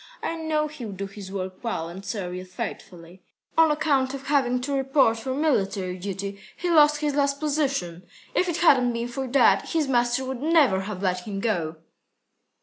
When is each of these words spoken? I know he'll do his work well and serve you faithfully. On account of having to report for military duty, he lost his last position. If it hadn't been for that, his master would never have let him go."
I 0.23 0.35
know 0.35 0.67
he'll 0.67 0.93
do 0.93 1.05
his 1.05 1.31
work 1.31 1.63
well 1.63 1.87
and 1.87 2.03
serve 2.03 2.33
you 2.33 2.43
faithfully. 2.43 3.21
On 3.55 3.69
account 3.69 4.15
of 4.15 4.25
having 4.25 4.59
to 4.61 4.73
report 4.73 5.17
for 5.19 5.35
military 5.35 5.99
duty, 5.99 6.39
he 6.57 6.71
lost 6.71 7.01
his 7.01 7.13
last 7.13 7.39
position. 7.39 8.07
If 8.33 8.49
it 8.49 8.57
hadn't 8.57 8.93
been 8.93 9.09
for 9.09 9.27
that, 9.27 9.69
his 9.73 9.87
master 9.87 10.25
would 10.25 10.41
never 10.41 10.81
have 10.89 11.03
let 11.03 11.27
him 11.27 11.39
go." 11.39 11.75